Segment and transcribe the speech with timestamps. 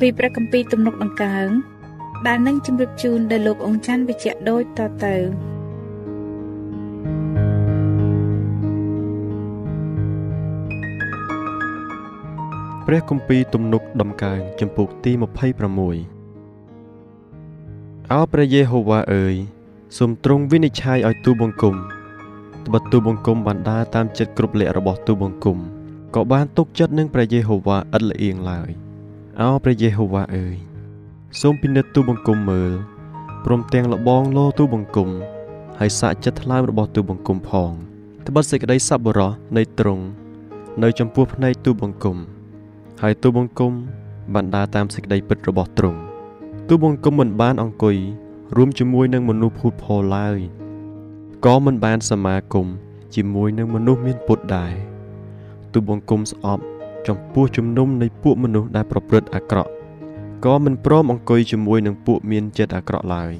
[0.00, 1.48] ពីព្រះគម្ពីរទំនុកដង្កើង
[2.26, 5.16] ដែលនឹងជម្រាបជូនដល់លោកអង្គច័ន្ទវិជ្ជៈដូចតទៅ
[12.86, 15.12] ព្រះគម្ពីរទំនុកដំកើងចំពុកទី
[16.22, 19.34] 26អោព្រះយេហូវ៉ាអើយ
[19.98, 21.74] សូមទ្រង់វិនិច្ឆ័យឲ្យទូបង្គំ
[22.66, 25.58] ត្បិតទូបង្គំបានដើរតាមចិត្តគ្រប់លក្ខរបស់ទូបង្គំ
[26.14, 28.70] ក៏បានទុកចិត្តនឹងព្រះយេហូវ៉ាឥតលៀងឡើយ
[29.42, 30.56] អោព្រះយេហូវ៉ាអើយ
[31.40, 32.72] សូមពិនិត្យទូបង្គំមើល
[33.44, 35.10] ព្រមទាំងលបងលោទូបង្គំ
[35.78, 37.70] ហើយសាកចិត្តថ្លើមរបស់ទូបង្គំផង
[38.26, 40.04] ត្បិតសេចក្តីសប្បុរសនៃទ្រង់
[40.82, 42.16] នៅចំពោះភ្នែកទូបង្គំ
[43.02, 43.72] ហើយទូបង្គំ
[44.34, 45.98] បានដើរតាមសេចក្តីពិតរបស់ទ្រង់
[46.68, 47.96] ទូបង្គំមិនបានអង្គុយ
[48.56, 50.38] រួមជាមួយនឹងមនុស្សភូតផលឡើយ
[51.44, 52.66] ក៏មិនបានសមាគម
[53.14, 54.74] ជាមួយនឹងមនុស្សមានពុតដែរ
[55.72, 56.64] ទូបង្គំស្អប់
[57.08, 59.70] ចំពោះជំនុំនៃពួកមនុស្សដែលប្រព្រឹត្តអាក្រក់
[60.44, 63.32] ក៏មិនព្រមអង្គុយជាមួយនឹងពួកមានចិត្តអាក្រក់ឡើយ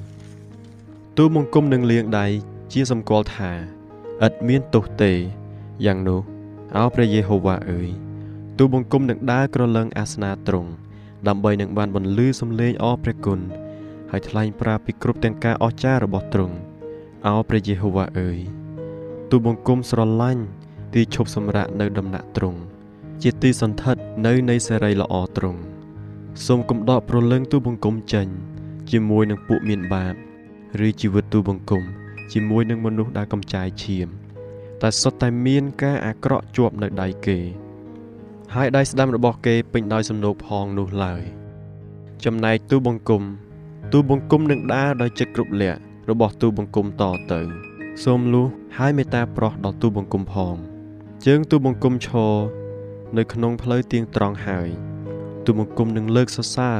[1.17, 2.25] ទូបង្គំនឹងលៀងដៃ
[2.71, 3.51] ជាសម្គាល់ថា
[4.25, 5.11] ឥតមានទោសទេ
[5.85, 6.21] យ៉ាងនោះ
[6.77, 7.89] អោព្រះយេហូវ៉ាអើយ
[8.57, 10.71] ទូបង្គំនឹងដើរក្រឡឹងអាសនាទ្រង់
[11.27, 13.39] ដើម្បីនឹងបានបន្លឺសំឡេងអរព្រះគុណ
[14.11, 16.55] ហើយថ្លែងប្រាប់ពីគ្រប់ទាំងការអស្ចារ្យរបស់ទ្រង់
[17.27, 18.39] អោព្រះយេហូវ៉ាអើយ
[19.29, 20.43] ទូបង្គំស្រឡាញ់
[20.93, 22.59] ទីឈប់សម្រាកនៅដំណាក់ទ្រង់
[23.25, 25.61] ជាទីសន្ធិដ្ឋនៅនៃសេរីល្អទ្រង់
[26.45, 28.27] សូមកំដកប្រលឹងទូបង្គំចេញ
[28.91, 30.13] ជាមួយនឹងពួកមានបាប
[30.87, 31.83] ឬជីវិតទូបង្គំ
[32.33, 34.07] ជាមួយនឹងមនុស្សដែលកំចាយឈាម
[34.81, 37.39] តែសុទ្ធតែមានការអាក្រក់ជាប់នៅដៃគេ
[38.53, 41.21] ហើយដៃស្ដាំរបស់គេពេញដោយសំណោកផងនោះឡើយ
[42.25, 43.23] ចំណែកទូបង្គំ
[43.91, 45.79] ទូបង្គំនឹងដើរដោយចិត្តគ្រប់លក្ខ
[46.09, 47.41] របស់ទូបង្គំតទៅ
[48.03, 48.47] សូមលុះ
[48.77, 50.55] ហើយមេត្តាប្រោះដល់ទូបង្គំផង
[51.25, 52.33] ជើងទូបង្គំឈរ
[53.17, 54.69] នៅក្នុងផ្លូវទៀងត្រង់ហើយ
[55.45, 56.79] ទូបង្គំនឹងលើកសរសើរ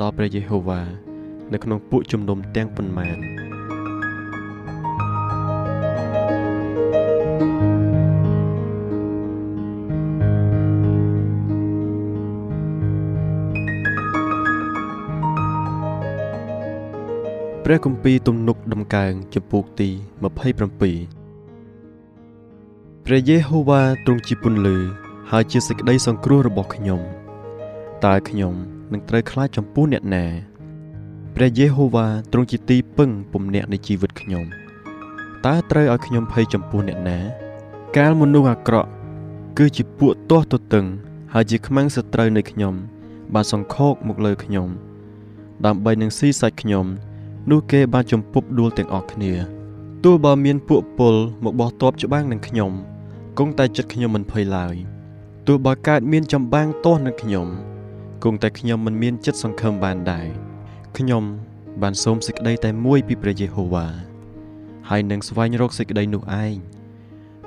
[0.00, 0.82] ដល់ព្រះយេហូវ៉ា
[1.52, 3.18] នៅក្នុងពួកជំនុំទាំងប៉ុន្មាន
[17.64, 20.56] ព្រះគម្ពីរទំនុកដំកើងចំពោះទី27
[23.06, 24.78] ព្រះយេហូវ៉ាទ្រង់ជាពន្លឺ
[25.30, 27.00] ហើយជាសេចក្តីសង្គ្រោះរបស់ខ្ញុំ
[28.04, 28.54] តើខ្ញុំ
[28.92, 30.24] នឹងត្រូវខ្លាចចំពោះអ្នកណា
[31.34, 34.44] ព្រះយេហូវ៉ាទ្រង់ជាទីពឹងពំនាក់នៃជីវិតខ្ញុំ
[35.46, 37.18] តើត្រូវឲ្យខ្ញុំភ័យចំពោះអ្នកណា
[37.96, 38.90] កាលមនុស្សអាក្រក់
[39.58, 40.86] គឺជាពួកទាស់ទទឹង
[41.32, 42.74] ហើយជាខ្មាំងសត្រូវនៃខ្ញុំ
[43.34, 44.68] បានសង្ខោកមកលើខ្ញុំ
[45.66, 46.86] ដើម្បីនឹងស៊ីសាច់ខ្ញុំ
[47.50, 49.32] នោះគេបានជំពប់ដួលទាំងអស់គ្នា
[50.04, 52.72] ទោះបើមានពួកពលមកបោះតបច្បាំងនឹងខ្ញុំ
[53.38, 54.74] គង់តែចិត្តខ្ញុំមិនភ័យឡើយ
[55.48, 57.48] ទោះបើកើតមានចម្បាំងទាស់នឹងខ្ញុំ
[58.24, 60.28] គង់តែខ្ញុំមិនមានចិត្តសង្ឃឹមបានដែរ
[60.98, 61.22] ខ្ញុំ
[61.82, 63.86] បានសូមសេចក្តីតែមួយពីព្រះយេហូវ៉ា
[64.88, 66.54] ហើយនឹងស្វែងរកសេចក្តីនោះឯង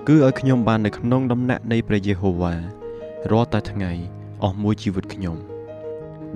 [0.08, 2.54] គឺឲ្យខ្ញុំបាននៅក្នុងដំណាក់នៃព្រះយេហូវ៉ា
[3.32, 3.92] រាល់តែថ្ងៃ
[4.44, 5.38] អស់មួយជីវិតខ្ញុំ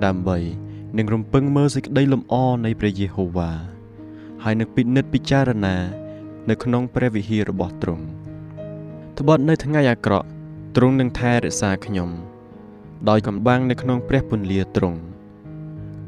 [0.04, 0.38] ដើម្បី
[0.98, 3.50] នឹងរំពឹងមើលសេចក្តីលំអនៃព្រះយេហូវ៉ា
[4.42, 5.76] ហើយនឹងពិនិត្យពិចារណា
[6.48, 8.04] នៅក្នុងព្រះវិហាររបស់ទ្រង់
[9.18, 10.28] ត្បិតនៅថ្ងៃអាក្រក់
[10.76, 12.10] ទ្រង់នឹងថែរក្សាខ្ញុំ
[13.08, 15.00] ដោយកំបាំងនៅក្នុងព្រះពន្លាទ្រង់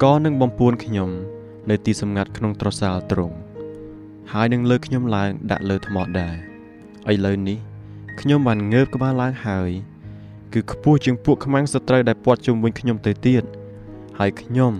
[0.02, 1.10] ក៏នឹងបំពួនខ្ញុំ
[1.70, 3.36] នៅទីសម្ងាត់ក្នុងត្រសាលទ្រង់
[4.32, 6.34] ហើយនឹងលើកខ្ញុំឡើងដាក់លើថ្មដែរ
[7.12, 7.58] ឥឡូវនេះ
[8.20, 9.70] ខ្ញុំបានងើបក្បាលឡើងហើយ
[10.52, 13.44] គឺខ្ពស់ជាងពួកខ្មាំងសត្រូវដែលពាត់ជុំវិញខ្ញុំទៅទៀត
[14.18, 14.72] ហើយខ្ញុំ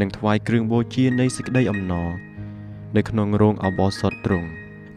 [0.00, 2.10] នឹងថ្វាយគ្រឿងបូជានៃសេចក្តីអំណរ
[2.96, 4.48] នៅក្នុងរោងអបោសុតទ្រង់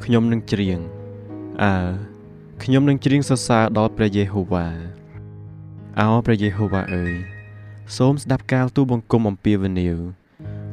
[0.04, 0.80] ខ្ញុំនឹងច្រៀង
[1.64, 1.76] អើ
[2.66, 4.68] ខ្ញុំនឹងច្រៀងសរសើរដល់ព្រះយេហូវ៉ា
[6.00, 7.14] អោព្រះយេហូវ៉ាអើយ
[7.98, 9.98] សូមស្ដាប់ការទូលបង្គំអំពាវនាវ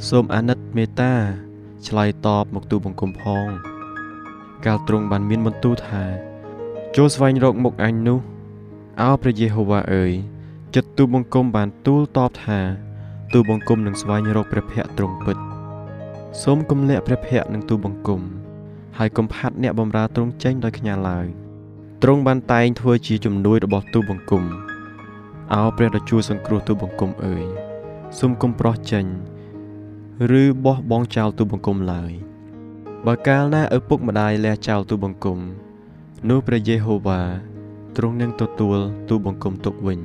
[0.08, 1.14] សូមអាណិតមេត្តា
[1.86, 3.46] ឆ្លើយតបមកទូលបង្គំផង
[4.66, 6.02] កាលទ្រង់បានមានបន្ទូលថា
[6.96, 8.18] ចូលស្វែងរកមុខអញនោះ
[9.00, 10.12] អោព្រះយេហូវ៉ាអើយ
[10.74, 12.60] ចិត្តទូលបង្គំបានទូលតបថា
[13.32, 15.36] ទូលបង្គំនឹងស្វែងរកព្រះភ័ក្ត្រទ្រង់ពិត
[16.42, 18.20] សូមគំលាក់ព្រះភ័ក្ត្រនឹងទូលបង្គំ
[18.98, 21.28] ហើយកុំផាត់អ្នកបំរើទ្រង់ចេញដោយខ្ញាល់ឡើយ
[22.02, 24.44] ទ្រង់បានតែងធ្វើជាជំនួយរបស់ទូលបង្គំ
[25.54, 27.44] អោព្រះដ៏ជួយសង្គ្រោះទូលបង្គំអើយ
[28.18, 29.04] សូមកុំប្រោះចេញ
[30.40, 32.12] ឬបោះបង់ចោលទូលបង្គំឡើយ
[33.06, 35.38] បើកាលណាឪពុកម្ដាយលះចោលទូលបង្គំ
[36.28, 37.20] នោះព្រះយេហូវ៉ា
[37.96, 38.78] ទ្រង់នឹងទទួល
[39.08, 40.00] ទូលបង្គំទុកវិញ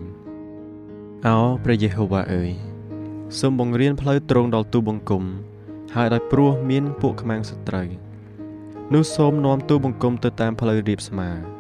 [1.28, 2.52] អោព្រះយេហូវ៉ាអើយ
[3.40, 5.24] សូមបង្រៀនផ្លូវត្រង់ដល់ទូបង្គំ
[5.96, 7.88] ហើយដោយព្រោះមានពួកខ្មាំងសត្រូវ
[8.94, 11.53] នោះសូមនាំទូបង្គំទៅតាមផ្លូវរៀបស្មើ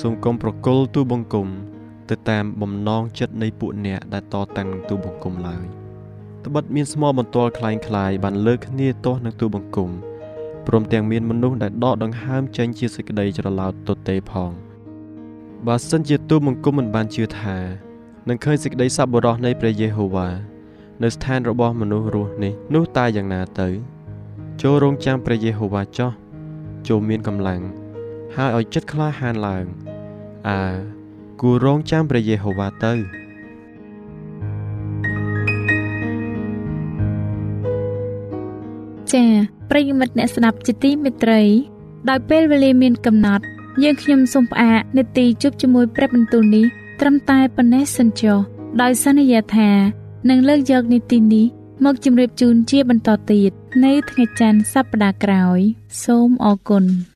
[0.00, 1.48] សូមកុំប្រគល់ទូបង្គំ
[2.10, 5.64] ទៅតាមបំណងចិត្តនៃពួកអ្នកដែលតតាំងនឹងទូបង្គំឡើយ
[6.44, 9.90] ត្បិតមានស្មោបន្ទាល់คล้ายคล้ายបានលើកគ្នាទាស់នឹងទូបង្គំ
[10.66, 14.50] ព្រមទាំងមានមនុស្សដែលដកដង្ហើមចេញជាសេចក្តីច្រឡោតទទេផង
[15.66, 17.56] បើសិនជាទូបង្គំមិនបានជឿថា
[18.28, 20.28] នឹងឃើញសេចក្តីសប្បុរសនៃព្រះយេហូវ៉ា
[21.02, 23.68] នៅស្ថានរបស់មនុស្សរស់នេះនោះតើយ៉ាងណាទៅ
[24.62, 26.10] ចូលរងចាំព្រះយេហូវ៉ាចោះ
[26.88, 27.62] ចូលមានកម្លាំង
[28.36, 29.64] ហើយឲ្យចិត្តក្លាហានឡើង
[30.49, 30.63] អើ
[31.41, 32.93] គួររងចាំព្រះយេហូវ៉ាទៅ
[39.11, 39.29] ចា៎
[39.69, 41.41] ប្រិយមិត្តអ្នកស្ដាប់ជាទីមេត្រី
[42.09, 43.43] ដោយពេលវេលាមានកំណត់
[43.83, 46.65] យើងខ្ញុំសូមផ្អាកនាទីជប់ជាមួយព្រឹបបន្ទូលនេះ
[46.99, 48.37] ត្រឹមតែប៉ុណ្ណេះសិនចុះ
[48.81, 49.69] ដោយសន្យាថា
[50.29, 51.45] នឹងលើកយកនីតិនេះ
[51.85, 53.51] មកជម្រាបជូនជាបន្តទៀត
[53.85, 55.59] នៅថ្ងៃច័ន្ទសប្តាហ៍ក្រោយ
[56.03, 57.12] សូមអរគុណ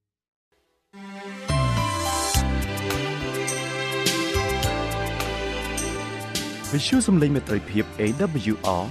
[6.73, 8.85] វិទ្យុសំឡេងមេត្រីភាព AWR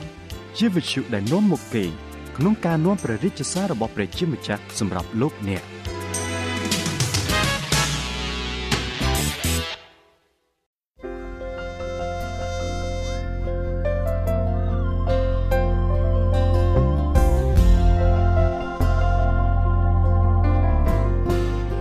[0.56, 1.84] ជាវិទ្យុដែលនាំមកពី
[2.37, 5.62] ក្នុងការនាំព្រះរាជសាររបស់ព្រះជាម្ចាស់សម្រាប់លោកអ្នក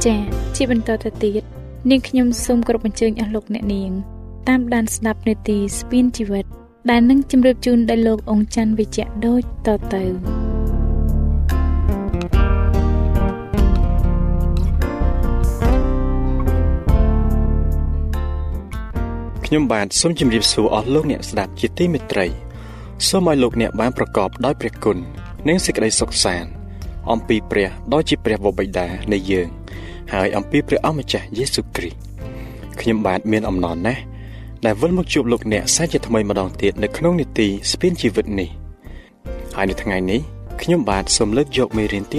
[0.06, 0.20] ចា៎
[0.56, 1.44] ជាបន្តទៅទៀត
[1.90, 4.15] នាងខ្ញុំសូមគោរពអញ្ជើញអស់លោកអ្នកនាង
[4.50, 6.46] តាមដានស្ដាប់នាទីស្ពីនជីវិត
[6.90, 10.04] ដែលនឹងជម្រាបជូនដល់លោកអង្គច័ន្ទវិជ្ជៈដូចតទៅ
[19.46, 22.28] ខ្ញុំបាទសូមជម្រាបសួរអស់លោកអ្នកស្ដាប់ជាទីមេត្រី
[23.10, 24.98] សូមឲ្យលោកអ្នកបានប្រកបដោយព្រះគុណ
[25.48, 26.50] និងសេចក្តីសុខសាន្ត
[27.12, 29.48] អំពីព្រះដ៏ជាព្រះវរបិតានៃយើង
[30.14, 32.06] ហើយអំពីព្រះអម្ចាស់យេស៊ូវគ្រីស្ទ
[32.80, 34.02] ខ្ញុំបាទមានអំណរណាស់
[34.66, 38.50] ដែលវិលមកជួបលោកអ្នកសាជាថ្មីម្ដងទៀតនៅក្នុងនីតិស្ពានជីវិតនេះ
[39.56, 40.22] ហើយនៅថ្ងៃនេះ
[40.62, 42.18] ខ្ញុំបាទសូមលើកយកមេរៀនទី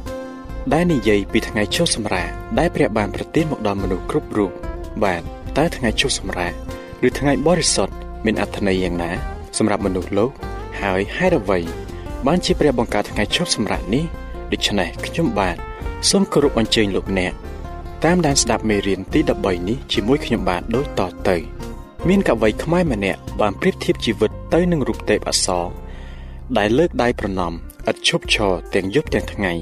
[0.00, 2.28] 13ដែលនិយាយពីថ្ងៃចុះសម្រាក
[2.58, 4.50] ដែលព្រះបានប្រទានមកដល់មនុស្សគ្រប់រូប
[5.04, 5.22] បាទ
[5.58, 6.52] តើថ្ងៃចុះសម្រាក
[7.06, 9.10] ឬថ្ងៃបរិសុទ្ធមានអត្ថន័យយ៉ាងណា
[9.58, 10.30] សម្រាប់មនុស្សលោក
[10.80, 11.58] ហើយហេតុអ្វី
[12.26, 14.04] បានជាព្រះបង្កើតថ្ងៃចុះសម្រាកនេះ
[14.52, 15.56] ដូច្នេះខ្ញុំបាទ
[16.10, 17.32] សូមគោរពអញ្ជើញលោកអ្នក
[18.04, 21.36] តាមដានស្ដាប់មេរៀនទី13នេះជាមួយខ្ញុំបាទដូចតទៅ
[22.08, 25.66] មានកវីខ្មែរម្នាក់បានប្រៀបធៀបជីវិតទៅនឹងរូបទេពអសរ
[26.58, 29.52] ដែលលើកដៃប្រណំឥតឈប់ឈរទាំងយប់ទាំងថ្ងៃ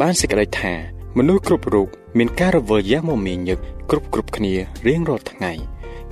[0.00, 0.72] បានសេចក្តីថា
[1.18, 3.58] មនុស្សគ្រប់រូបមានការរវល់យ៉ាងមមាញឹក
[3.90, 4.54] គ្រប់គ្រប់គ្នា
[4.86, 5.52] រៀងរាល់ថ្ងៃ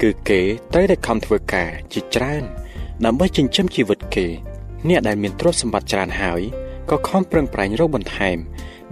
[0.00, 0.40] គឺគេ
[0.72, 2.42] ត្រូវតែខំធ្វើការជាច្រើន
[3.04, 4.26] ដើម្បីចិញ្ចឹមជីវិតគេ
[4.88, 6.40] អ្នកដែលមានទ្រព្យសម្បត្តិច្រើនហើយ
[6.90, 8.38] ក៏ខំប្រឹងប្រែងរកបន្ថែម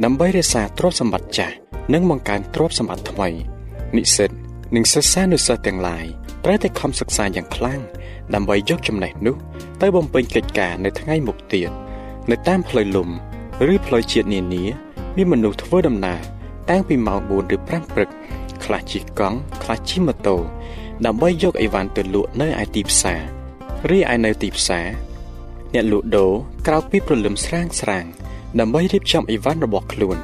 [0.05, 1.57] ដើម្បីរក្សាទ្រព្យសម្បត្តិចាស់
[1.95, 3.29] និងបង្កើនទ្រព្យសម្បត្តិថ្មី
[3.97, 4.31] និស្សិត
[4.77, 6.07] និងសិស្សានុសិស្សទាំងឡាយ
[6.45, 7.81] ត្រូវតែខំសិក្សាយ៉ាងខ្លាំង
[8.35, 9.37] ដើម្បីយកចំណេះនោះ
[9.81, 11.71] ទៅបំពេញកិច្ចការនៅថ្ងៃមុខទៀត
[12.31, 13.09] នៅតាមផ្លូវលំ
[13.73, 14.65] ឬផ្លូវជាតិនានា
[15.17, 16.21] មានមនុស្សធ្វើដំណើរ
[16.71, 18.09] តាំងពីម៉ោង4ឬ5ព្រឹក
[18.65, 20.37] ខ្លះជិះកង់ខ្លះជិះម៉ូតូ
[21.07, 23.21] ដើម្បីយកអីវ៉ាន់ទៅលក់នៅឯទីផ្សារ
[23.91, 24.87] រីឯនៅទីផ្សារ
[25.75, 26.33] អ្នកលក់ដូរ
[26.67, 28.05] ក្រោកពីព្រលឹមស្រាងស្រាង
[28.61, 30.17] ដើម្បីរៀបចំអីវ៉ាន់របស់ខ្លួន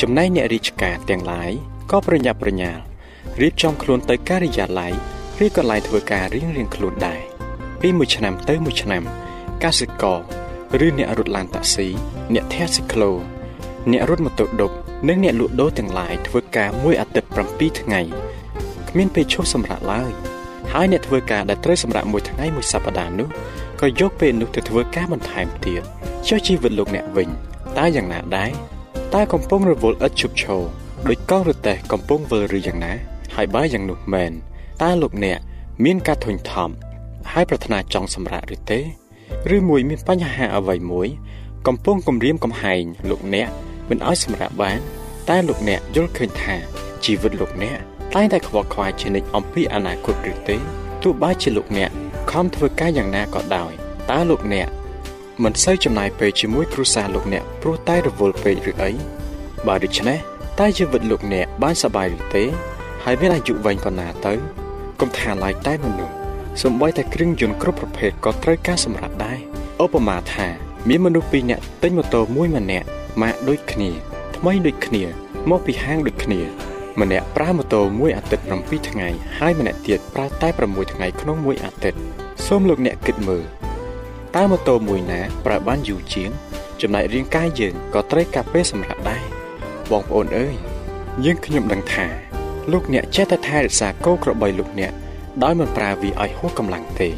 [0.00, 1.50] ចំណែកអ្នករាជការទាំងឡាយ
[1.90, 2.82] ក៏ប្រញាប់ប្រញាល់
[3.40, 4.92] រៀបចំខ្លួនទៅការិយាល័យ
[5.44, 7.20] ឬកន្លែងធ្វើការរៀងៗខ្លួនដែរ
[7.80, 9.02] ពីមួយឆ្នាំទៅមួយឆ្នាំ
[9.64, 10.20] កសិករ
[10.86, 11.88] ឬអ្នករត់ឡានតាក់ស៊ី
[12.34, 13.10] អ្នកធាក់ស៊ីក្លូ
[13.90, 14.70] អ្នករត់ម៉ូតូឌុប
[15.08, 18.00] និងអ្នកលក់ដូរទាំងឡាយធ្វើការមួយអាទិត្យ7ថ្ងៃ
[18.88, 20.12] គ្មានពេលឈប់សម្រាកឡើយ
[20.72, 23.28] ហើយអ្នកធ្វើការដែលត្រូវសម្រាកមួយថ្ងៃមួយសប្តាហ៍នោះ
[23.80, 25.82] ក៏យកពេលនោះទៅធ្វើការបន្ថែមទៀត
[26.28, 27.28] ចុះជីវិតលោកអ្នកវិញ
[27.78, 28.50] តើយ៉ាងណាដែរ
[29.14, 30.62] តើកំពុងរវល់ឥតឈប់ឈរ
[31.08, 32.92] ដោយកង់រទេះកំពុងវិលឬយ៉ាងណា
[33.34, 34.32] ហើយបើយ៉ាងនោះមែន
[34.82, 35.38] តើលោកអ្នក
[35.84, 36.74] មានការធុញថប់
[37.32, 38.80] ហើយប្រាថ្នាចង់សម្រាកឬទេ
[39.54, 41.08] ឬមួយមានបញ្ហាអ្វីមួយ
[41.66, 43.48] កំពុងគំរាមកំហែងលោកអ្នក
[43.88, 44.78] មិនឲ្យសម្រាកបាន
[45.28, 46.54] តែលោកអ្នកយល់ឃើញថា
[47.04, 47.78] ជីវិតលោកអ្នក
[48.14, 50.56] តែងតែខ្វល់ខ្វាយជានិច្ចអំពីអនាគតឬទេ
[51.02, 51.90] ទោះបីជាលោកអ្នក
[52.30, 53.72] ខំធ្វើការយ៉ាងណាក៏ដោយ
[54.10, 54.68] តើលោកអ្នក
[55.44, 58.90] មិនសូវចំណាយពេលជាមួយគ្រួសារលោកអ្នកព្រោះតែរវល់ពេកឬអី
[59.66, 60.18] បើដូច្នេះ
[60.60, 62.44] តើជីវិតលោកអ្នកបានសប្បាយឬទេ
[63.04, 64.34] ហើយមានអាយុវែងប៉ុណ្ណាទៅ
[65.00, 66.14] កុំថាឡាយតែមនុស្ស
[66.62, 69.38] សំបីតែគ្រឿងយន្តគ្រប់ប្រភេទក៏ត្រូវការសម្រាប់ដែរ
[69.84, 70.48] ឧបមាថា
[70.88, 72.86] មានមនុស្សពីរនាក់ទិញម៉ូតូមួយម្នាក់
[73.22, 73.90] ម៉ាកដូចគ្នា
[74.36, 75.02] ថ្មីដូចគ្នា
[75.50, 76.40] មកពីហាងដូចគ្នា
[77.00, 81.98] ម្នាក់ប្រើម៉ូតូមួយអាទិត្យ7ថ្ងៃហើយម្នាក់ទៀតប្រើតែ6ថ្ងៃក្នុងមួយអាទិត្យ
[82.46, 83.59] សូមលោកអ្នកគិតមើល
[84.36, 86.30] តើម៉ូតូមួយណាប្រើបានយូរជាង
[86.80, 89.24] ចំណែករាងកាយយើងក៏ត្រូវការពេលសម្រាប់ដែរ
[89.90, 90.54] បងប្អូនអើយ
[91.24, 92.06] យើងខ្ញុំដឹងថា
[92.72, 94.92] លោកអ្នកចេះតែថែរក្សាគោក្របីលោកអ្នក
[95.42, 97.08] ដោយមិនប្រើវាឲ្យហួសកម្លាំងទេ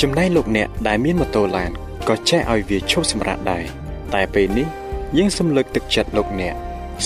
[0.00, 1.70] ចំណែកលោកអ្នកដែលមានម៉ូតូឡាន
[2.08, 3.64] ក៏ចេះឲ្យវាឈប់សម្រាកដែរ
[4.14, 4.68] តែពេលនេះ
[5.16, 6.54] យើងសូមលើកទឹកចិត្តលោកអ្នក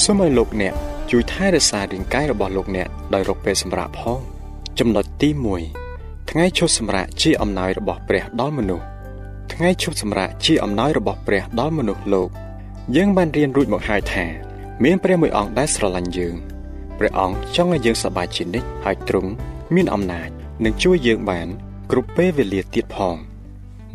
[0.02, 0.74] សូមឲ្យលោកអ្នក
[1.10, 4.20] ជួយថែរក្សារាងកាយរបស់លោកអ្នកដោយរកពេលសម្រាកផង
[4.78, 5.30] ចំណុចទី
[5.80, 8.86] 1ថ្ងៃឈប់សម្រាកជាអំណោយរបស់ព្រះដល់មនុស្ស
[9.58, 12.30] ថ្ងៃឈប់សម្រាកជាអំណោយរបស់ព្រះដល់មនុស្សលោក
[12.96, 14.24] យើងបានរៀនរួចមកហើយថា
[14.84, 16.34] មានព្រះមួយអង្គដែលស្រឡាញ់យើង
[16.98, 19.30] ព្រះអង្គចង់ឲ្យយើងសប្បាយជានិច្ចហើយទ្រង់
[19.74, 20.28] មានអំណាច
[20.64, 21.48] នឹងជួយយើងបាន
[21.90, 23.16] គ្រប់ពេលវេលាទៀតផង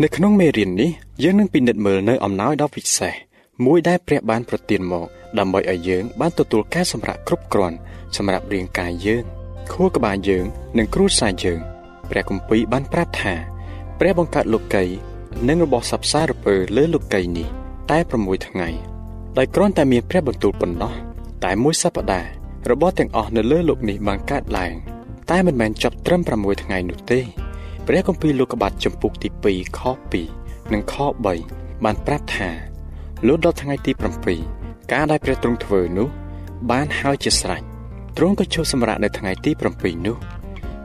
[0.02, 0.92] នៅក្នុងមេរៀននេះ
[1.24, 3.14] យើងនឹងពិនិត្យមើលនៅអំណោយដ៏ពិសេស
[3.66, 5.08] មួយដែលព្រះបានប្រទានមក
[5.40, 7.78] ដើម្បីឲ្យយើងបានទទួលការសម្រាកគ្រប់គ្រាន់
[8.18, 9.24] សម្រាប់រាងកាយយើង
[9.72, 10.46] ខួរក្បាលយើង
[10.78, 11.60] និងគ្រួសារយើង
[12.10, 13.34] ព្រះគម្ពីរបានប្រាប់ថា
[14.00, 14.86] ព្រះបង្កើតលោកី
[15.48, 17.48] និងរបស់សព្វសារពើលើលោកីនេះ
[17.92, 18.70] តែ6ថ្ងៃ
[19.38, 20.94] ដោយគ្រាន់តែមានព្រះបន្ទូលប៉ុណ្ណោះ
[21.46, 22.30] តែមួយសប្តាហ៍
[22.72, 24.74] របស់ទាំងអស់នៅលើលោកនេះបានកើតឡើង
[25.32, 27.20] តែមិនមែនចប់ត្រឹម6ថ្ងៃនោះទេ
[27.88, 29.82] ព្រះគម្ពីរលោកកបាត់ចំពុកទី2ខ
[30.24, 30.96] 2និងខ
[31.42, 32.50] 3បានប្រាប់ថា
[33.28, 33.92] លុះដល់ថ្ងៃទី
[34.38, 36.08] 7ការដែលព្រះទ្រង់ធ្វើនោះ
[36.72, 37.62] បានហើយជាស្រេច
[38.18, 40.18] ទ្រង់ក៏ចូលសម្រាកនៅថ្ងៃទី7នោះ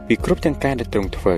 [0.07, 1.35] ពីគ្រប់ទាំងការដែលទ្រង់ធ្វើ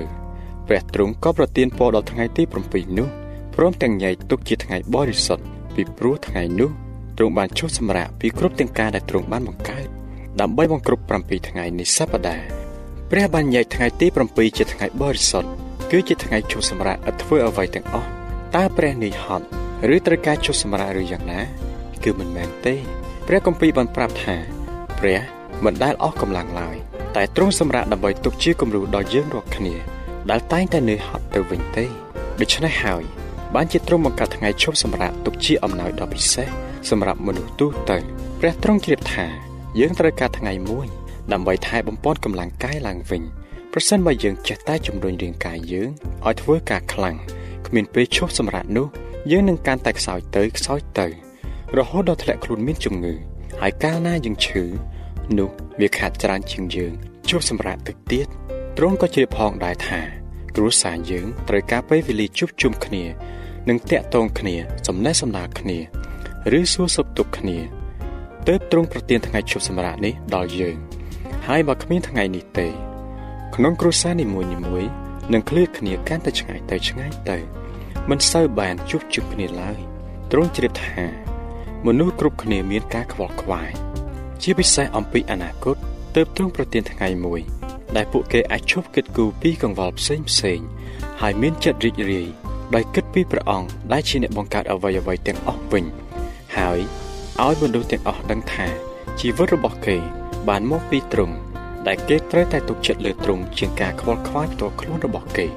[0.70, 3.08] ព្រះទ្រង់ក៏ប្រទានពរដល់ថ្ងៃទី7នោះ
[3.56, 5.44] ព្រមទាំងញែកទុកជាថ្ងៃបរិសុទ្ធ
[5.76, 6.70] ពីព្រោះថ្ងៃនោះ
[7.18, 9.88] ទ្រង់បានចុះសម្រាកពីគ្រប់ទាំងការដែលទ្រង់បានបង្កើត
[10.42, 12.46] ដើម្បីបង្គ្រប់7ថ្ងៃនៃសប្តាហ៍
[13.12, 15.50] ព្រះបានញែកថ្ងៃទី7ជាថ្ងៃបរិសុទ្ធ
[15.92, 18.10] គឺជាថ្ងៃឈប់សម្រាកឥតធ្វើអ្វីទាំងអស់
[18.56, 19.46] តើព្រះនេះហត់
[19.96, 21.42] ឬត្រូវការឈប់សម្រាកឬយ៉ាងណា
[22.04, 22.76] គឺមិនមែនទេ
[23.28, 24.36] ព្រះគម្ពីរបានប្រាប់ថា
[25.00, 25.20] ព្រះ
[25.66, 26.76] មិនដែលអស់កម្លាំងឡើយ
[27.16, 29.99] តែទ្រង់សម្រាកដើម្បីទុកជាគំរូដល់យើងរាល់គ្នា
[30.30, 31.86] ដែលតែងតែនឿយហត់ទៅវិញទេ
[32.42, 33.04] ដូច្នេះហើយ
[33.56, 36.48] បានជាទ្រង់បង្កើតថ្ងៃឈប់សម្រាកទុកជាអំណោយដ៏ពិសេស
[36.90, 37.98] សម្រាប់មនុស្សទូទៅ
[38.40, 39.26] ព្រះទ្រង់ជ្រាបថា
[39.80, 40.88] យើងត្រូវការថ្ងៃមួយ
[41.34, 43.24] ដើម្បីថែបំពន់កម្លាំងកាយឡើងវិញ
[43.74, 45.90] ប្រសិនបើយើងចេះតែជំរុញរាងកាយយើង
[46.26, 47.16] ឲ្យធ្វើការខ្លាំង
[47.68, 48.88] គ្មានពេលឈប់សម្រាកនោះ
[49.32, 51.08] យើងនឹងកាន់តែខ្សោយទៅខ្សោយទៅ
[51.78, 53.14] រហូតដល់ធ្លាក់ខ្លួនមានជំងឺ
[53.62, 54.64] ហើយកាលណាយើងឈឺ
[55.38, 55.50] នោះ
[55.82, 56.94] វាខាតច្រើនជាងយើង
[57.30, 58.28] ជួបសម្រាប់ទឹកទៀត
[58.78, 60.19] ទ្រង់ក៏ជ្រាបផងដែរថា
[60.56, 63.04] គ្រួសារយើងត្រូវការពេលវេលាជួបជុំគ្នា
[63.70, 64.56] និងតាក់ទងគ្នា
[64.88, 65.78] សំណេះសំណាលគ្នា
[66.60, 67.58] ឬសួរសុខទុក្ខគ្នា
[68.48, 70.76] ទើបទ្រង់ប្រទានថ្ងៃជប់សម្រាប់នេះដល់យើង
[71.48, 72.68] ហើយបើគ្មានថ្ងៃនេះទេ
[73.56, 74.50] ក្នុងគ្រួសារនីមួយៗ
[75.34, 77.38] នឹងឃ្លាតគ្នាកាន់តែឆ្ងាយទៅឆ្ងាយទៅ
[78.10, 79.78] មិនសូវបានជួបជុំគ្នាឡើយ
[80.32, 81.06] ទ្រង់ជ្រាបថា
[81.88, 83.72] មនុស្សគ្រប់គ្នាមានការខ្វល់ខ្វាយ
[84.42, 85.76] ជាពិសេសអំពីអនាគត
[86.16, 87.42] ទើបទ្រង់ប្រទានថ្ងៃមួយ
[87.96, 90.60] ដែលពួកគេអាចឈប់គិតគូរពីកង្វល់ផ្សេងផ្សេង
[91.22, 92.28] ហើយមានចិត្តរីករាយ
[92.76, 95.86] ដោយគិតពីព្រះអង្គដែលជាអ្នកបង្កើតអ្វីអ្វីទាំងអស់វិញ
[96.58, 96.80] ហើយ
[97.44, 98.68] ឲ្យមនុស្សទាំងអស់ដឹងថា
[99.20, 99.98] ជីវិតរបស់គេ
[100.50, 101.36] បានមកពីទ្រង់
[101.88, 105.48] ដែលគេត្រូវតែទុកចិត្តលើទ្រង់ជាងការខ្វល់ខ្វាយផ្ទាល់ខ្លួនរបស់គេ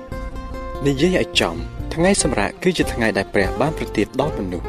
[0.86, 1.56] និយាយឲ្យចំ
[1.94, 4.68] ថ្ងៃសម្រាប់គឺជាថ្ងៃដែលព្រះបានប្រទានដល់មនុស្ស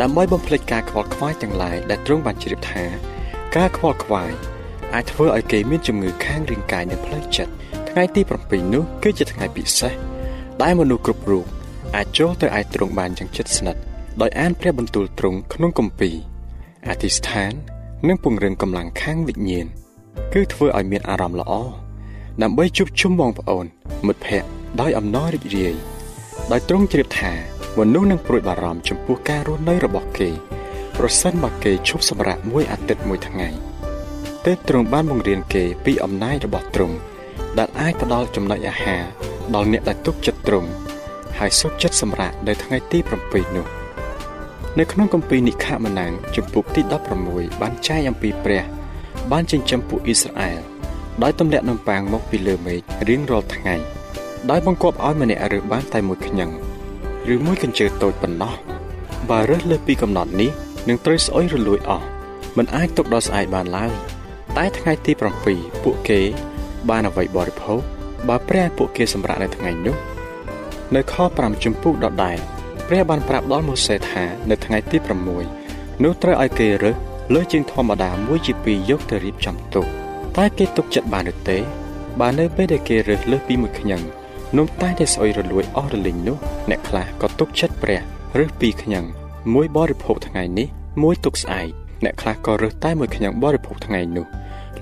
[0.00, 2.84] ដើម្បីបំភ្លេចការខ្វល់ខ្វាយទាំងឡាយដែលទ្រង់បានជ្រាបថា
[3.56, 4.30] ការខ្វល់ខ្វាយ
[4.94, 7.52] អាចធ្វើឲ្យគេមានជំងឺខាងរាងកាយនិងផ្លូវចិត្ត
[7.90, 9.92] ថ្ងៃទី7នោះគឺជាថ្ងៃពិសេស
[10.62, 11.44] ដែលមនុស្សគ្រប់រូប
[11.96, 13.80] អាចចូលទៅឯទ្រង់បានយ៉ាងជិតស្និទ្ធ
[14.20, 16.16] ដោយអានព្រះបន្ទូលទ្រង់ក្នុងគម្ពីរ
[16.88, 17.52] អធិស្ឋាន
[18.08, 19.66] និងពង្រឹងកម្លាំងខាងវិញ្ញាណ
[20.34, 21.52] គឺធ្វើឲ្យមានអារម្មណ៍ល្អ
[22.42, 23.64] ដើម្បីជួបជុំបងប្អូន
[24.06, 24.48] មិត្តភ័ក្តិ
[24.80, 25.74] ដោយអំណររីករាយ
[26.52, 27.32] ដោយទ្រង់ជ្រាបថា
[27.78, 30.30] មនុស្សនឹងព្រួយបារម្ភចំពោះការរស់នៅរបស់គេ
[30.96, 33.48] ប្រសិនបើគេឈប់សម្រាកមួយអាទិត្យមួយថ្ងៃ
[34.48, 36.96] ទើបទ្រង់បានបង្រៀនគេពីអំណាចរបស់ទ្រង់
[37.58, 39.02] ដែលអាចផ្ដល់ចំណុចអាហារ
[39.54, 40.68] ដល់អ្នកដែលទុកចិត្តទ្រង់
[41.38, 43.66] ហើយសុខចិត្តសម្រាកនៅថ្ងៃទី7នោះ
[44.78, 46.80] នៅក្នុងគម្ពីរនិខមណាំងជំពូកទី
[47.22, 48.62] 16បានចែកអំពីព្រះ
[49.32, 50.60] បានចិញ្ចឹមពួកអ៊ីស្រាអែល
[51.22, 53.74] ដោយទម្លាក់នំប៉័ងមកពីលើមេឃរៀងរាល់ថ្ងៃ
[54.50, 56.50] ដោយបង្គាប់ឲ្យម្នាក់រើសបានតែមួយខ្ញឹង
[57.34, 58.54] ឬមួយកញ្ជើតូចប៉ុណ្ណោះ
[59.30, 60.50] បើរើសលើសពីកំណត់នេះ
[60.88, 62.06] នឹងត្រូវស្អុយរលួយអស់
[62.56, 63.92] មិនអាចទុកដល់ស្អែកបានឡើយ
[64.56, 65.12] តែថ្ងៃទី
[65.48, 66.20] 7ពួកគេ
[66.90, 67.80] បានអ្វីបរិភោគ
[68.28, 69.96] បើព្រះពួកគេសម្រាប់នៅថ្ងៃនោះ
[70.96, 72.38] នៅខ5ជំពូកដដែល
[72.88, 74.96] ព្រះបានប្រាប់ដល់ម៉ូសេថានៅថ្ងៃទី
[75.50, 76.96] 6នោះត្រូវឲ្យគេរើស
[77.34, 79.86] លើជាងធម្មតាមួយជាពីរយកទៅរៀបចំទុក
[80.36, 81.58] តែគេទុកចិត្តបានឬទេ
[82.20, 84.02] បើនៅពេលដែលគេរើសលើសពីមួយខ្ញឹង
[84.58, 86.36] នំតែតែស្អុយរលួយអស់រលីងនោះ
[86.70, 88.00] អ្នកខ្លះក៏ទុកចិត្តព្រះ
[88.38, 89.04] រើសពីខ្ញឹង
[89.54, 90.68] មួយបរិភោគថ្ងៃនេះ
[91.02, 91.68] មួយទុកស្អែក
[92.04, 94.26] អ្នកខ្លះក៏រើសតែមួយខ្ញឹងបរិភោគថ្ងៃនោះ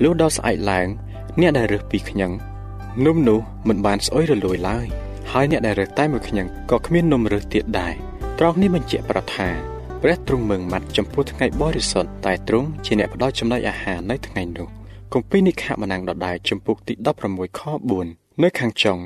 [0.02, 0.86] លុះដល់ស្អែកឡើង
[1.40, 2.32] អ្នកដែលរើសពីខ្ញឹង
[3.04, 4.86] នំនោះមិនបានស្អុយរលួយឡើយ
[5.32, 7.94] ហើយអ្នកដែលរើសតែមួយខ្ញឹងក៏គ្មាននំរើសទៀតដែរ
[8.38, 9.48] ត្រង់នេះបញ្ជាក់ប្រថា
[10.02, 14.68] ព្រះទ្រង់មើងម៉ាត់ចំពោះថ្ងៃបរិសុទ្ធតែទ្រង់ជាអ្នកផ្ដល់ចំណុចអាហារនៅថ្ងៃនោះ
[15.12, 16.94] គម្ពីរនិខមណាំងដដែលចំពុកទី
[17.26, 17.60] 16ខ
[18.02, 18.98] 4នៅខាងចុង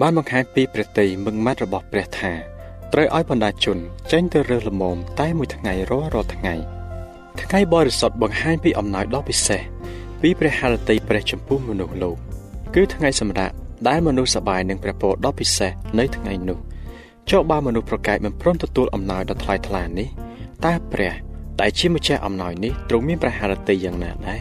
[0.00, 2.32] បានបង្ហាញពីព្រះតីមឹងម៉ាត់របស់ព្រះថា
[2.92, 3.78] ត្រូវឲ្យបណ្ដាជន
[4.12, 6.54] ចេញទៅរើសលមមតែមួយថ្ងៃរាល់រាល់ថ្ងៃ
[7.42, 9.60] ថ្ងៃបរិសុទ្ធបង្ហាញពីអំណោយដ៏ពិសេស
[10.20, 12.16] ពីព្រះハរតីព្រះចំពោះមនុស្សលោក
[12.74, 13.54] គឺថ្ងៃសម្រាប់
[13.88, 16.58] ដែលមនុស្សសប្បាយនឹងព្រះពរដ៏ពិសេសនៅថ្ងៃនោះ
[17.30, 20.08] ចុះបើមនុស្សប្រកែកមិនព្រមទទួលអំណោយដ៏ថ្លៃថ្លានេះ
[20.64, 21.12] តើព្រះ
[21.60, 24.40] តែជាម្ចាស់អំណោយនេះទ្រង់មានព្រះハរតីយ៉ាងណាដែរ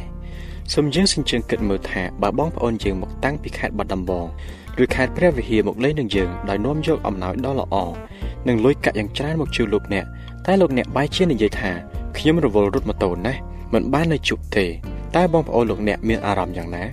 [0.73, 4.25] សូមយើងសញ្ជឹងគិតមើលថាបើបងប្អូនយើងមកតាំងពីខេត្តបាត់ដំបង
[4.83, 7.75] ឬខេត្តព្រះវិហារមកលេងនឹងយើងដោយនាំយកអំណោយដ៏ល្អ
[8.47, 10.05] និងលុយកាក់យ៉ាងច្រើនមកជូនលោកអ្នក
[10.45, 11.71] តែលោកអ្នកបែរជានិយាយថា
[12.17, 13.39] ខ្ញុំរវល់រត់ម៉ូតូណាស់
[13.73, 14.65] មិនបាននៅជប់ទេ
[15.15, 16.83] តើបងប្អូនលោកអ្នកមានអារម្មណ៍យ៉ាងណា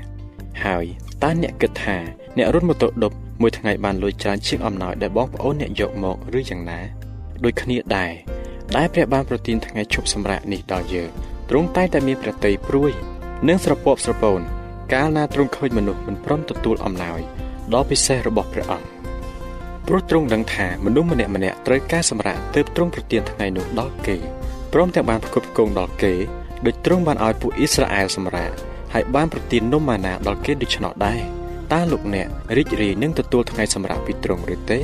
[0.65, 0.85] ហើយ
[1.23, 1.97] តើអ្នកគិតថា
[2.37, 6.81] អ្នករត់ម៉ូតូដប់មួយថ្ងៃបានលុយច្រើនជាងអំណោយដែលបងប្អូនអ្នកយកមកឬយ៉ាងណា
[7.45, 8.13] ដូចគ្នាដែរ
[8.77, 11.11] ដែលព្រះបានប្រទានថ្ងៃជប់សម្រាប់នេះដល់យើង
[11.51, 12.91] ទ្រង់តែតែមានប្រតិយព្រួយ
[13.49, 14.41] និងស្រពាប់ស្រពោន
[14.93, 17.21] កាលណាទ្រង់ឃើញមនុស្សមិនព្រមទទួលអំណោយ
[17.75, 18.89] ដ៏ពិសេសរបស់ព្រះអង្គ
[19.93, 24.17] ព្រោះទ្រង់ដឹងថាមនុស្សម្នាក់ម្នាក់ត្រូវការសម្រាប់ទើបទ្រង់ប្រទានថ្ងៃនោះដល់គេ
[24.73, 26.13] ព្រមទាំងបានផ្គត់ផ្គង់ដល់គេ
[26.67, 28.55] ដោយទ្រង់បានឲ្យពួកអ៊ីស្រាអែលសម្រាប់
[28.95, 31.21] ហើយបានប្រទាននំម៉ាណាដល់គេដូច្នោះដែរ
[31.73, 32.27] តើលោកអ្នក
[32.57, 34.81] រីករាយនឹងទទួលថ្ងៃសម្រាប់ពីទ្រង់ឬទេ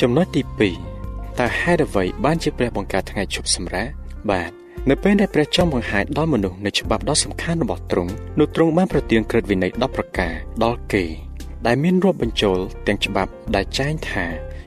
[0.00, 0.42] ចំណុចទី
[0.90, 3.88] 2តើហេតុអ្វីបានជាព្រះបង្កើតថ្ងៃឈប់សម្រាក
[4.30, 4.50] បាទ
[4.90, 10.32] នៅពេលដែលព្រះចង់បង្ហាញដល់មនុស្សនៅច្បាប់ដ៏សំខាន់របស់ទ្រង់នោះទ្រង់បានប្រទានក្រឹតវិន័យ10ប្រការ
[10.64, 11.29] ដល់គេ
[11.66, 14.24] ដែលមានរាប់បញ្ចូលទាំងច្បាប់ដែលចែងថា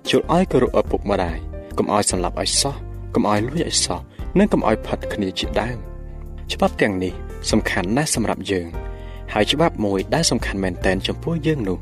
[0.09, 1.37] ជួយឲ្យគោរពឪពុកម្ដាយ
[1.77, 2.75] កុំឲ្យសម្លាប់ឲ្យសោះ
[3.15, 3.99] កុំឲ្យលួចឲ្យសោះ
[4.37, 5.77] និងកុំឲ្យផិតគ្នាជាដើម
[6.53, 7.13] ច្បាប់ទាំងនេះ
[7.51, 8.67] សំខាន់ណាស់សម្រាប់យើង
[9.33, 11.77] ហើយច្បាប់មួយដែលសំខាន់មែនទែនចំពោះយើងនោះ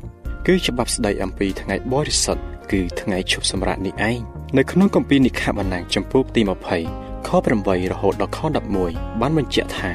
[0.46, 4.18] គឺច្បាប់ស្ដីអំពីថ្ងៃបរិសុទ្ធគឺថ្ងៃឈប់សម្រាកនេះឯង
[4.58, 6.40] នៅក្នុងគម្ពីរនិខបណ្ណាំងចំពោះទី
[6.84, 7.28] 20ខ
[7.60, 8.38] 8រហូតដល់ខ
[8.80, 9.90] 11បានបញ្ជាក់ថា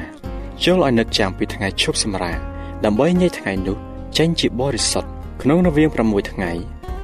[0.64, 2.38] ចូលឲ្យនឹកចាំពីថ្ងៃឈប់សម្រាក
[2.84, 5.10] ដើម្បីញែកថ្ងៃនោះ ចេញជាបរិសុទ្ធ
[5.42, 6.52] ក្នុងរវាង6ថ្ងៃ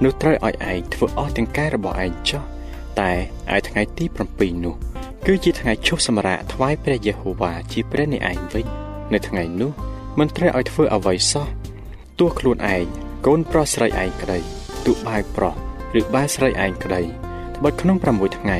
[0.04, 2.42] នោះត្រូវឲ្យឯងធ្វើអស់ទាំងកាយរបស់ឯងចុះ
[3.00, 3.12] តែ
[3.56, 4.74] ឯថ្ងៃទី7នោះ
[5.26, 8.66] គឺជាថ្ងៃឈប់សម្រាកថ្វាយព្រះយេហូវ៉ាជាព្រះនៃឯងវិញ
[9.12, 9.70] នៅថ្ងៃនោះ
[10.18, 11.46] មិនត្រូវឲ្យធ្វើអ្វីសោះ
[12.18, 12.84] ទោះខ្លួនឯង
[13.26, 14.38] កូនប្រុសស្រីឯងក្តី
[14.86, 15.54] ទោះបាយប្រុស
[15.98, 18.58] ឬបាយស្រីឯងក្តីត្បិតក្នុង6ថ្ងៃ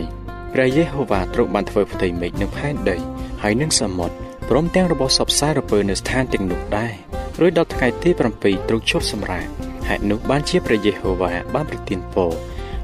[0.52, 2.96] ព្រះយេហូវ៉ាទ្រង់បានធ្វើផ្ទៃមេឃនិងផែនដី
[3.42, 4.14] ហើយនិងសមុទ្រ
[4.48, 6.92] ព្រមទាំងរបស់សពខ្សែរពើនៅស្ថានទាំងនោះដែរ
[7.40, 8.20] រួចដល់ថ្ងៃទី7
[8.68, 9.47] ទ្រង់ជប់សម្រាក
[9.88, 12.33] ហេតុនោះបានជាព្រះយេហូវ៉ាបានប្រទានពរ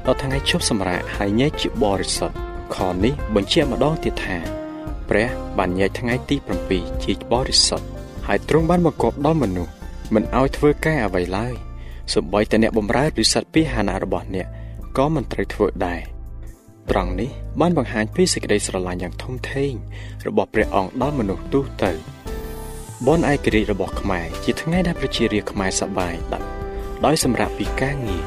[0.05, 2.35] ដល់ថ្ងៃជប់សម្រាកហើយញែកជាបរិសុទ្ធ
[2.75, 4.37] ខនេះបញ្ជាក់ម្ដងទៀតថា
[5.09, 6.35] ព្រះបានញែកថ្ងៃទី
[6.69, 7.87] 7ជាបរិសុទ្ធ
[8.27, 9.71] ហើយទ្រង់បានបង្គាប់ដល់មនុស្ស
[10.13, 11.53] មិនឲ្យធ្វើការអ្វីឡើយ
[12.13, 14.47] សូម្បីតែអ្នកបម្រើឬសត្វពាហនៈរបស់អ្នក
[14.97, 16.01] ក៏មិនត្រូវធ្វើដែរ
[16.91, 17.29] ត្រង់នេះ
[17.61, 19.73] បានបង្ហាញពីសេចក្តីស្រឡាញ់យ៉ាងធំធេង
[20.27, 21.91] របស់ព្រះអង្គដល់មនុស្សទូទៅ
[23.07, 26.47] បុណ្យឯករាជ្យរបស់ខ្មែរជាថ្ងៃដែលប្រជារាស្ត្រខ្មែរសប្បាយដាក់
[27.05, 28.23] ដោយសម្រាប់ពីការងារ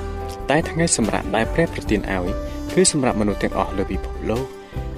[0.51, 2.29] តែថ្ងៃសម្រាប់ដែលព្រះប្រទានឲ្យ
[2.75, 4.45] គឺសម្រាប់មនុស្សទាំងអស់លើពិភពលោក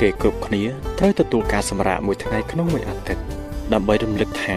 [0.01, 0.63] គេគ្រប់គ្នា
[0.99, 3.23] ត្រូវទទួលការសម្រាកមួយថ្ងៃក្នុងមួយអាទិត្យ
[3.73, 4.57] ដើម្បីរំលឹកថា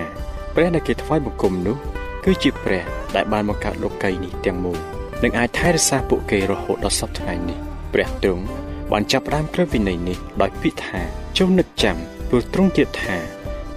[0.56, 1.78] ព្រះដែលគេថ្វាយបង្គំនោះ
[2.26, 2.84] គឺជាព្រះ
[3.16, 4.78] ដែលបានបង្កើតលោកីយ៍នេះទាំងមូល
[5.24, 7.58] និងអាចថែរក្សាពួកគេរហូតដល់សពថ្ងៃនេះ
[7.94, 8.46] ព្រះទ្រង់
[8.92, 11.02] បានចាប់ផ្ដើមក្រឹតវិន័យនេះដោយពាក្យថា
[11.38, 11.98] ចុះនឹកចាំ
[12.30, 13.18] ព្រោះទ្រង់ទៀតថា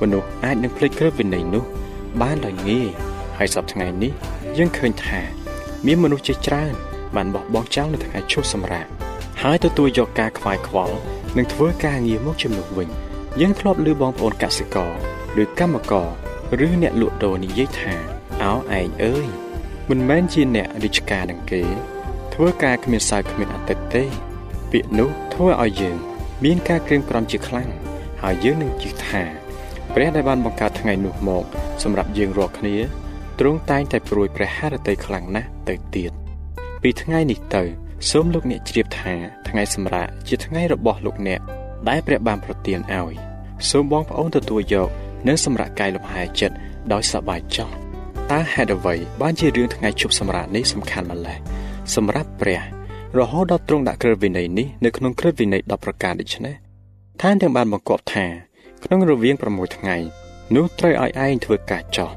[0.02, 1.64] មនុស្សអាចនឹងភ្លេចក្រឹតវិន័យនោះ
[2.20, 2.88] បានដោយងាយ
[3.38, 4.12] ហើយសប្តាហ៍ថ្ងៃនេះ
[4.58, 5.20] យើងឃើញថា
[5.86, 6.74] មានមនុស្សជាច្រើន
[7.16, 8.86] បានបោះបង់ចោលនៅថ្ងៃឈប់សម្រាក
[9.42, 10.96] ហើយទទួលយកការខ្វាយខ្វល់
[11.36, 12.88] និងធ្វើការងារមកជំនួសវិញ
[13.40, 14.92] យើងធ្លាប់ឮបងប្អូនកសិករ
[15.42, 16.08] ឬកម្មករ
[16.66, 17.94] ឬអ្នកលក់ដូរនិយាយថា
[18.42, 19.26] អោឯងអើយ
[19.90, 21.62] មិនមែនជាអ្នករាជការនឹងគេ
[22.34, 24.04] ធ្វើការគ្មានសៅគ្មានអតិថិទេ
[24.70, 25.96] ពាក្យនោះធ្វើឲ្យយើង
[26.44, 27.70] មានការក្រៀមក្រំជាខ្លាំង
[28.22, 29.41] ហើយយើងនឹងជឿថា
[29.94, 31.44] ព្រះដែលបានបង្កើតថ្ងៃនោះមក
[31.82, 32.76] សម្រាប់យើងរាល់គ្នា
[33.38, 36.12] ទ្រង់តែងតែព្រួយព្រះハរតីខ្លាំងណាស់ទៅទៀត
[36.82, 37.62] ពីថ្ងៃនេះទៅ
[38.10, 39.14] សូមលោកអ្នកជ្រាបថា
[39.48, 41.40] ថ្ងៃសម្រាប់ជាថ្ងៃរបស់លោកអ្នក
[41.88, 43.14] ដែលព្រះបានប្រទានឲ្យ
[43.70, 44.88] សូមបងប្អូនទទួលយក
[45.28, 46.56] និងសម្រាប់កាយលំហែចិត្ត
[46.92, 47.70] ដោយសប្បាយចោះ
[48.32, 51.38] តើហេតុអ្វីបានជារឿងថ្ងៃជប់សម្រាប់នេះសំខាន់ម្ល៉េះ
[51.94, 52.60] សម្រាប់ព្រះ
[53.18, 56.54] រហូតដល់ទ្រង់ដាក់ក្រឹតវិន័យនេះនៅក្នុងក្រឹតវិន័យ10ប្រការដូច្នេះ
[57.22, 58.26] ឋានទាំងបានបង្គាប់ថា
[58.84, 59.96] ក្នុងរវាង6ថ្ងៃ
[60.54, 62.10] នោះត្រូវឲ្យឯងធ្វើការចោះ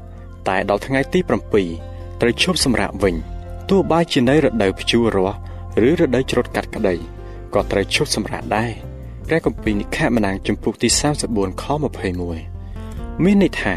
[0.48, 1.20] តែដល់ថ្ងៃទី
[1.70, 3.14] 7ត្រូវឈប់សម្រាកវិញ
[3.70, 5.38] ទោះបីជានៅរដូវភ្ជួររាស់
[5.88, 6.94] ឬរដូវច្រូតកាត់ក្តី
[7.54, 8.72] ក៏ត្រូវឈប់សម្រាកដែរ
[9.26, 10.88] ព្រះគម្ពីរនិខមណាងចំពុកទី
[11.26, 11.64] 34ខ
[12.44, 13.74] 21មានន័យថា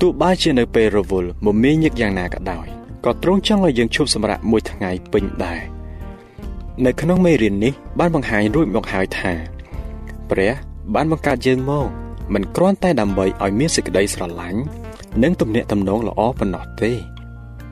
[0.00, 2.66] ទោះបីជានៅពេលរវល់មមាញឹកយ៉ាងណាក៏ដោយ
[3.04, 5.60] ក៏ទ្រង់ចង់ឲ្យយើងឈប់សម្រាកមួយថ្ងៃពេញដែរ
[6.84, 9.32] នៅក្នុងមេរៀននេះបានបង្ហាញរួចមកហើយថា
[10.30, 10.52] ព្រះ
[10.94, 11.88] បានបង្កើតយើងមក
[12.32, 14.60] មិនគ្រាន់តែដើម្បីឲ្យមានសេចក្តីស្រឡាញ់
[15.22, 16.92] និងទំនាក់ទំនងល្អប៉ុណ្ណោះទេ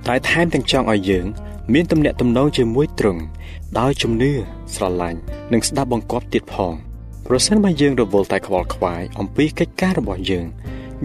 [0.09, 1.27] តែថែមទាំងចង់ឲ្យយើង
[1.75, 3.23] មានទំនាក់ទំនងជាមួយទ្រង់
[3.79, 4.33] ដោយជំនឿ
[4.75, 5.19] ស្រឡាញ់
[5.53, 6.73] និងស្ដាប់បង្គាប់ទៀតផង
[7.27, 10.47] ប្រសិនបើយើងរវល់តែខ្វល់ខ្វាយអំពីកិច្ចការរបស់យើង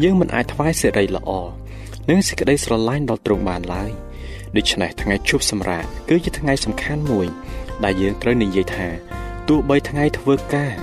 [0.03, 1.29] យើងមិនអាចថ្វាយសេរីល្អ
[2.09, 3.91] និងសេចក្តីស្រឡាញ់ដល់ទ្រង់បានឡើយ
[4.57, 7.27] ដូច្នេះថ្ងៃជួបសម្រាប់គឺជាថ្ងៃសំខាន់មួយ
[7.83, 8.87] ដែលយើងត្រូវនិយាយថា
[9.47, 10.73] ទោះបីថ្ងៃធ្វើការ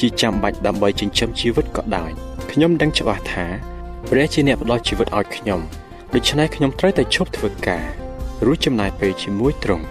[0.00, 2.10] ជាចាំបាច់ដើម្បីចិញ្ចឹមជីវិតក៏ដោយ
[2.50, 3.46] ខ្ញុំដឹងច្បាស់ថា
[4.10, 5.60] ព្រះជាអ្នកផ្ដល់ជីវិតឲ្យខ្ញុំ
[6.14, 7.84] ដូច្នេះខ្ញុំត្រូវតែឈប់ធ្វើការ
[8.44, 9.84] រួចចំណាយពេលជាមួយទ្រង់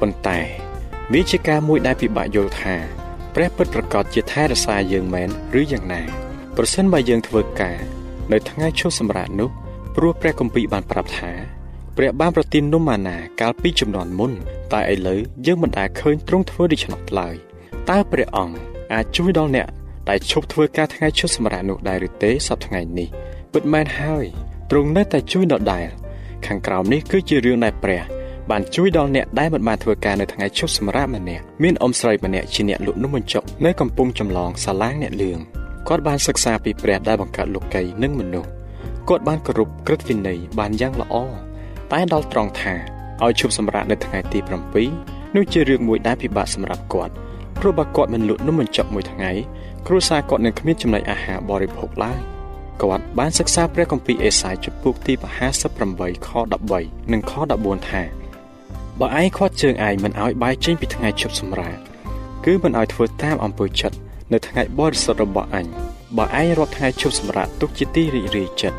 [0.00, 0.40] ប៉ុន្តែ
[1.12, 2.74] វាជាការមួយដែលពិបាកយល់ថា
[3.34, 5.28] ព្រះពិតប្រកបជាថែរក្សាយើងមែន
[5.60, 6.02] ឬយ៉ាងណា
[6.56, 7.76] ប្រសិនបើយើងធ្វើការ
[8.32, 9.48] នៅថ្ងៃឈប់សម្រាកនោះ
[9.96, 11.32] ព្រោះព្រះគម្ពីរបានប្រាប់ថា
[11.96, 14.32] ព្រះបានប្រទាននំម៉ាណាកាលពីចំនួនមុន
[14.72, 17.34] តែឥឡូវយើងមិនដែលឃើញទ្រង់ធ្វើដូច្នោះឡើយ
[17.90, 19.68] តើព្រះអង្គ អាចជួយដល់អ្នក
[20.08, 23.08] ដែលឈប់ធ្វើការថ្ងៃឈប់សម្រាកនោះដែរឬទេសប្តាហ៍ថ្ងៃនេះ
[23.52, 24.24] ពិតមែនហើយ
[24.70, 25.86] ទ្រង់នៅតែជួយដល់ដែរ
[26.46, 28.02] ខាងក្រោមនេះគឺជារឿងដែលព្រះ
[28.50, 35.38] បានជួយដល់អ្នកដែលមិនបានធ្វើការនៅថ្ងៃឈប់សម្រាកម្នាក់មានអ៊ំស្រីម្នាក់ជាអ្នកលក់នំបញ្ចុកនៅកំពង់ចម្លងសាឡាងអ្នកលឿង
[35.88, 38.50] គាត់បានសិក្សាពីព្រះដែលបង្កើតលោកីនិងមនុស្ស
[39.08, 41.14] គាត់បានគោរពក្រឹតវិន័យបានយ៉ាងល្អ
[41.92, 42.74] តែដល់ត្រង់ថា
[43.22, 44.38] ឲ្យឈប់សម្រាកនៅថ្ងៃទី
[44.88, 47.14] 7នោះជារឿងមួយដែលពិបាកសម្រាប់គាត់
[47.64, 49.30] ព្រោះបើគាត់មិនលក់នំបញ្ចុកមួយថ្ងៃ
[49.86, 52.20] គ្រួសារគាត់នឹងគ្មានចំណីអាហារបរិភោគឡើយ
[52.82, 55.14] គាត់បានសិក្សាព្រះគម្ពីរអេសាយចំពុកទី
[55.70, 56.28] 58ខ
[56.72, 58.02] 13និងខ14ថា
[59.00, 61.76] បើឯងខាត់ជើងឯងមិនឲ្យបាយចេញពីថ្ងៃជប់សម្រាក
[62.44, 63.96] គឺមិនឲ្យធ្វើតាមអំពើចិត្ត
[64.32, 65.66] នៅថ្ងៃបរិសុទ្ធរបស់អញ
[66.18, 68.78] បើឯងរាប់ថ្ងៃជប់សម្រាកទុកជាទីរីករាយចិត្ត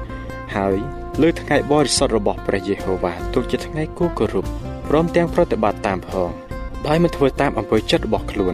[0.56, 0.78] ហើយ
[1.22, 4.46] លើថ្ងៃបរិសុទ្ធរបស់ព្រះយេហូវ៉ាទុកជាថ្ងៃគូគោរព
[4.90, 6.43] ព្រមទាំងប្រតិបត្តិតាមផង
[6.88, 8.54] ដោយមិនធ្វើតាមអំពើចិត្តរបស់ខ្លួន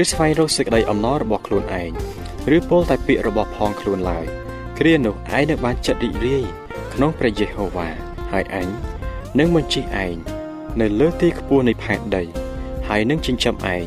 [0.00, 1.90] ឬស្វែងរកសេចក្តីអំណររបស់ខ្លួនឯង
[2.56, 4.26] ឬពោលតែពាក្យរបស់ផងខ្លួនឡើយ
[4.78, 6.44] គ្រានោះឯងនឹងបានចិត្តរីករាយ
[6.94, 7.88] ក្នុងព្រះយេហូវ៉ា
[8.32, 8.68] ហើយអញ
[9.38, 10.16] នឹងបញ្ជិះឯង
[10.80, 12.22] នៅលើទីខ្ពស់នៃផែនដី
[12.88, 13.86] ហើយនឹងចិញ្ចឹមឯង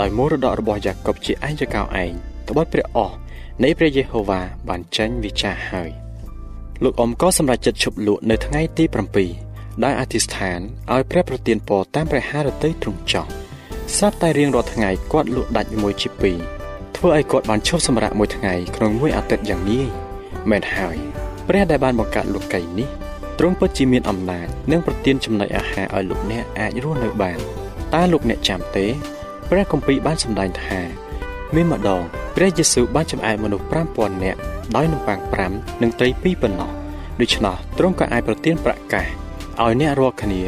[0.00, 2.12] ដោយមរតករបស់យ៉ាកុបជាឯងចកោឯង
[2.48, 3.16] ត្បិតព្រះអស់
[3.62, 5.90] នៃព្រះយេហូវ៉ាបានចាញ់វិចារហើយ
[6.82, 9.45] លោកអ៊ំក៏សម្រេចចិត្តឈប់លក់នៅថ្ងៃទី7
[9.84, 10.60] ដោយអធិស្ឋាន
[10.92, 13.26] ឲ្យព្រះប្រទានពរតាមព្រះハរតីទ្រង់ចោះ
[13.96, 16.38] ស្រាប់តែរៀងរាល់ថ្ងៃគាត់លក់ដាច់មួយជាពីរ
[16.96, 19.88] ធ្វើឲ្យគាត់បានឈប់សម្រាកមួយថ្ងៃក្នុងមួយអាទិត្យយ៉ាងងាយ
[20.50, 20.96] មែនហើយ
[21.48, 22.88] ព្រះដែលបានបង្កើតលោកីនេះ
[23.38, 27.38] ទ្រង់ពិតជាមានអំណាចនិងប្រទានចំណីអាហារឲ្យលោកអ្នកអាចរស់នៅបាន
[27.94, 28.86] តើលោកអ្នកចាំទេ
[29.50, 30.80] ព្រះគម្ពីរបានសម្ដែងថា
[31.54, 32.02] មានម្ដង
[32.36, 34.38] ព្រះយេស៊ូវបានចំអែតមនុស្ស5000នាក់
[34.76, 36.70] ដោយនំប៉័ង5និងត្រី2ប៉ុណ្ណោះ
[37.20, 39.06] ដូច្នោះទ្រង់ក៏អាចប្រទានប្រកាស
[39.64, 40.42] ឲ្យអ្នករាល់គ្នា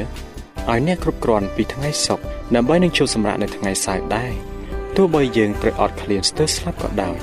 [0.68, 4.32] ឲ្យអ្នកគ្រប់គ្រាន់ពីថ្ងៃសុក្រដើម្បីនឹងជួបសម្រាប់នៅថ្ងៃសៅរ៍ដែរ
[4.96, 7.16] ទោះបីយើងត្រូវអត់ឃ្លានស្ទើរស្លាប់ក៏ដោយ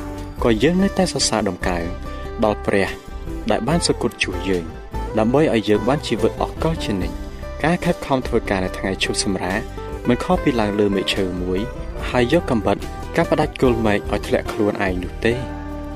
[0.44, 1.84] ក៏យើងនៅតែសរសើរដំកើង
[2.46, 2.90] ដល់ព្រះ
[3.52, 4.66] ដែលបានសគត់ជួយយើង
[5.20, 7.16] ដើម្បីឲ្យយើងបានជីវិតអកលជានិច្ច
[7.64, 9.60] ការខិតខំធ្វើការនៅថ្ងៃឈប់សម្រាក
[10.08, 11.60] មិនខុសពីឡើងលើមែកឈើមួយ
[12.10, 12.78] ហើយយកកំបិត
[13.16, 15.34] កាប់ផ្ដាច់គល់មែកឲ្យធ្លាក់ខ្លួនឯងនោះទេ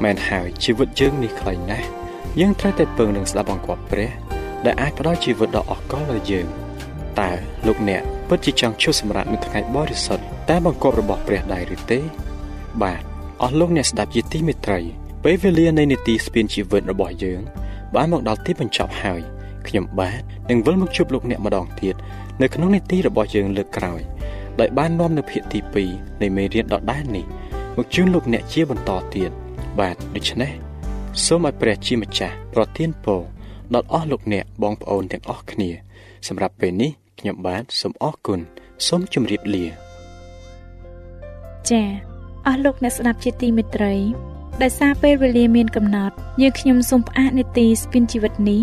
[0.03, 1.87] មែនហើយជីវិតយើងនេះខ្លីណាស់
[2.39, 4.28] យើងត្រូវតែពឹងនឹងស្ដាប់បង្គាប់ព្រះ
[4.65, 6.47] ដែលអាចផ្ដល់ជីវិតដ៏អស្ចារ្យដល់យើង
[7.19, 7.31] តើ
[7.67, 11.99] លោកអ្នកពិតជាចង់ជួបសម្រាប់នៅថ្ងៃបរិសុទ្ធតែបង្គាប់របស់ព្រះដែរឬទេ
[12.81, 13.01] បាទ
[13.41, 14.79] អស់លោកអ្នកស្ដាប់ជាទីមេត្រី
[15.23, 17.41] ពេលវេលានៃនីតិស្ពានជីវិតរបស់យើង
[17.95, 19.21] បានមកដល់ទីបញ្ចប់ហើយ
[19.67, 21.95] ខ្ញុំបាទនឹងវិលមកជួបលោកអ្នកម្ដងទៀត
[22.41, 24.01] នៅក្នុងនីតិរបស់យើងលើកក្រោយ
[24.59, 25.59] ដោយបាននាំនៅភាគទី
[25.91, 27.25] 2នៃមេរៀនដដែលនេះ
[27.77, 29.31] មកជូនលោកអ្នកជាបន្តទៀត
[29.79, 30.51] បាទដូច្នេះ
[31.25, 33.21] សូមឲ្យព្រះជាម្ចាស់ប្រទានពរ
[33.73, 35.69] ដល់អស់លោកអ្នកបងប្អូនទាំងអស់គ្នា
[36.27, 38.39] សម្រាប់ពេលនេះខ្ញុំបាទសូមអរគុណ
[38.87, 39.65] សូមជម្រាបលា
[41.69, 41.87] ចា៎
[42.47, 43.93] អស់លោកអ្នកស្ដាប់ជាទីមេត្រី
[44.61, 48.61] ដោយសារពេលវេលាមានកំណត់យើងខ្ញុំសូមផ្អាកនីតិស្ពិនជីវិតនេះ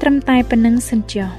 [0.00, 1.30] ត្រឹមតែប៉ុណ្្នឹងសិនចុះ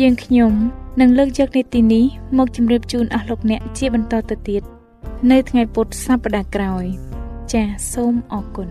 [0.00, 0.52] យើងខ្ញុំ
[1.00, 2.04] នឹងលើកយកនីតិនេះ
[2.38, 4.62] មកជម្រាបជូនអស់លោកអ្នកជាបន្តទៅទៀត
[5.30, 6.84] នៅថ្ងៃពុធសប្តាហ៍ក្រោយ
[7.52, 8.70] ចាសសូមអរគុណ